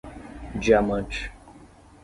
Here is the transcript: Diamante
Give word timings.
Diamante 0.59 1.29